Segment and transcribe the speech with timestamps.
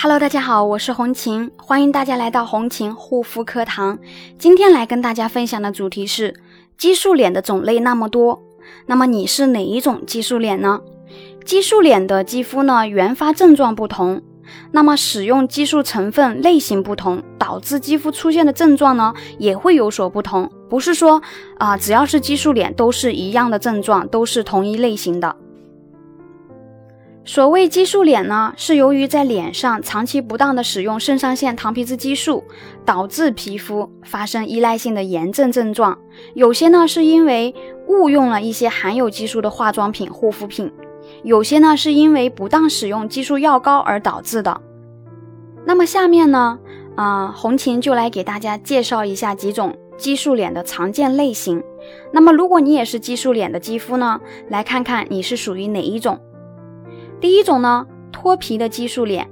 [0.00, 3.98] Hello，大家好，我是红琴，欢迎大家来到红琴护肤课堂。
[4.38, 6.36] 今天来跟大家分享的主题是
[6.76, 8.40] 激素脸的种类那么多，
[8.86, 10.80] 那么你是哪一种激素脸呢？
[11.44, 14.22] 激素脸的肌肤呢，原发症状不同，
[14.70, 20.48] 那么使用激素成分类型不同，导致肌肤出现的症状呢也会有所不同。
[20.70, 21.20] 不是说
[21.58, 25.34] 啊，只要是激素脸都是一样的症状，都是同一类型的。
[27.28, 32.42] 所谓激素脸呢，是由于在脸上长期不当的使用肾上腺糖皮质激素，
[32.86, 35.98] 导致皮肤发生依赖性的炎症症状。
[36.32, 37.54] 有些呢是因为
[37.86, 40.72] 误用了一些含有激素的化妆品、护肤品，
[41.22, 44.58] 有些呢是因为不当使用激素药膏而导致的。
[45.66, 46.58] 那么下面呢，
[46.96, 51.62] 啊，红琴就来给大家介绍一下几种激素脸的常见类型。
[52.10, 54.18] 那么如果你也是激素脸的肌肤呢，
[54.48, 56.18] 来看看你是属于哪一种。
[57.20, 59.28] 第一种呢，脱皮的激素脸，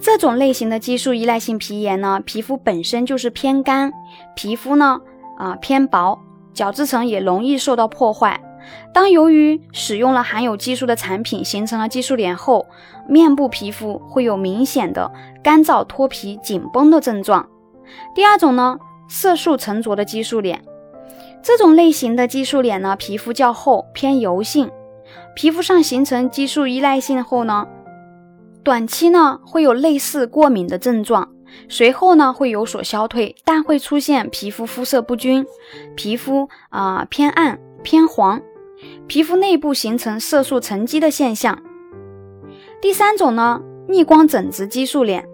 [0.00, 3.92] 这种类型的激素依赖性皮炎呢，皮肤本身就是偏干，
[4.36, 5.00] 皮肤呢
[5.36, 6.18] 啊偏薄，
[6.52, 8.40] 角质层也容易受到破坏。
[8.94, 12.66] 当由于使用了含有激素的产品，形成了激素脸后，
[13.08, 15.10] 面部皮肤会有明显的
[15.42, 17.46] 干燥、脱皮、紧绷的症状。
[18.14, 20.62] 第二种呢，色素沉着的激素脸，
[21.42, 24.70] 这种类型的激素脸呢，皮肤较厚，偏油性。
[25.34, 27.66] 皮肤上形成激素依赖性后呢，
[28.62, 31.28] 短期呢会有类似过敏的症状，
[31.68, 35.44] 随后呢会有所消退，但会出现皮肤肤色不均，
[35.96, 38.40] 皮肤啊偏暗偏黄，
[39.06, 41.60] 皮肤内部形成色素沉积的现象。
[42.80, 45.28] 第三种呢，逆光整直激素脸。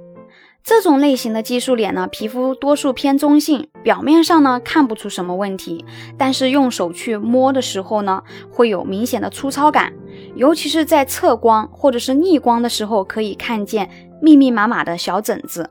[0.63, 5.85] 这种类型的激素脸呢，皮肤多数偏中性，表面上呢看不出什么问题，
[6.19, 9.93] 但是用手去摸的时候呢，会有明显的粗糙感，
[10.37, 15.71] 尤其是在侧光或者是逆光的时候，可以看见密密麻麻的小疹子，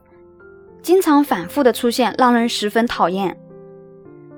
[0.82, 3.38] 经常反复的出现，让人十分讨厌。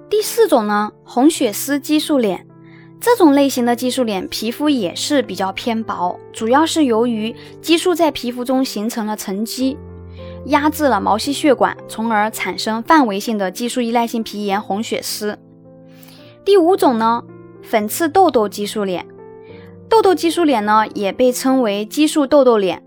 [0.09, 2.47] 第四种呢，红血丝激素脸，
[3.01, 9.79] 这种类型的激素脸皮肤也是比较偏薄，主要是由于激素在皮肤中形成了沉积。
[10.47, 15.39] 压制了毛细血管，从而产生范围性的激素依赖性皮炎、红血丝。
[16.45, 17.23] 第五种呢，
[17.63, 19.07] 粉刺痘痘激素脸，
[19.89, 22.83] 痘痘激素脸呢也被称为激素痘痘脸。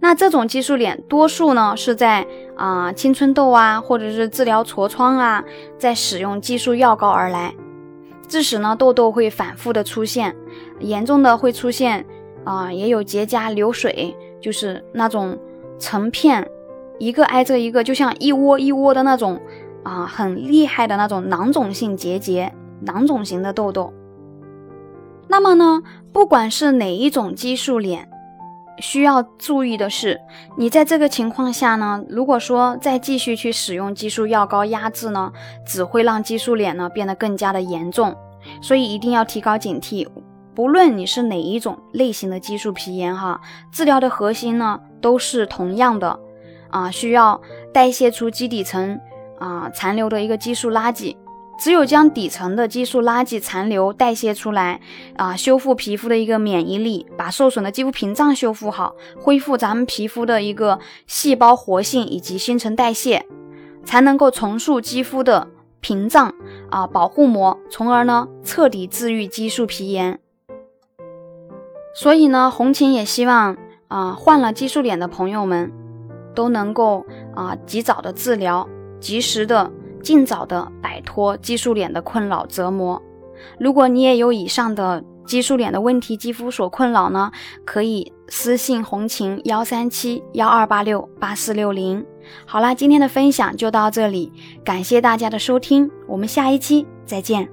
[0.00, 2.26] 那这种激素脸多数呢是在
[2.56, 5.44] 啊青春痘啊，或者是治疗痤疮啊，
[5.78, 7.54] 在使用激素药膏而来，
[8.26, 10.34] 致使呢痘痘会反复的出现，
[10.80, 12.04] 严重的会出现
[12.44, 15.38] 啊也有结痂流水，就是那种
[15.78, 16.50] 成片。
[16.98, 19.40] 一个挨着一个，就像一窝一窝的那种
[19.82, 23.92] 啊，很厉害的那种囊肿性结节、囊肿型的痘痘。
[25.28, 28.08] 那么呢，不管是哪一种激素脸，
[28.78, 30.20] 需要注意的是，
[30.56, 35.32] 你在这个情况下呢，如果说再继续去使用激素药膏压制呢，
[35.66, 38.14] 只会让激素脸呢变得更加的严重。
[38.60, 40.06] 所以一定要提高警惕，
[40.54, 43.40] 不论你是哪一种类型的激素皮炎哈，
[43.72, 46.20] 治疗的核心呢都是同样的。
[46.74, 47.40] 啊，需要
[47.72, 48.98] 代谢出基底层
[49.38, 51.16] 啊残留的一个激素垃圾，
[51.56, 54.80] 只有将底层的激素垃圾残留代谢出来
[55.14, 63.24] 啊，修复皮肤的一个免疫力，把受损的肌肤屏障修复好，恢复咱们皮肤的一个细胞活性以及新陈代谢，
[63.84, 65.46] 才能够重塑肌肤的
[65.78, 66.34] 屏障
[66.70, 70.18] 啊保护膜，从而呢彻底治愈激素皮炎。
[71.94, 75.83] 所以呢，红琴也希望啊患了激素脸的朋友们。
[76.34, 78.68] 都能够啊及早的治疗，
[79.00, 79.70] 及时的
[80.02, 83.00] 尽早的摆脱激素脸的困扰折磨。
[83.58, 87.30] 如果你也有以上的激素脸的问题，肌肤所困扰呢，
[87.64, 92.04] 可以私信红琴幺三七幺二八六八四六零。
[92.46, 94.32] 好啦，今天的分享就到这里，
[94.64, 97.48] 感谢大家的收听，我们下一期再见。